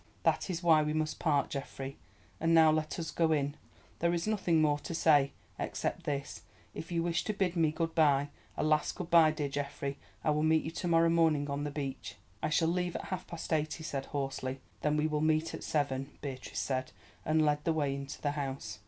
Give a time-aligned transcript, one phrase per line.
[0.23, 1.95] That is why we must part, Geoffrey.
[2.39, 3.55] And now let us go in;
[3.99, 6.41] there is nothing more to say, except this:
[6.73, 10.31] if you wish to bid me good bye, a last good bye, dear Geoffrey, I
[10.31, 13.53] will meet you to morrow morning on the beach." "I shall leave at half past
[13.53, 14.59] eight," he said hoarsely.
[14.81, 16.93] "Then we will meet at seven," Beatrice said,
[17.23, 18.79] and led the way into the house.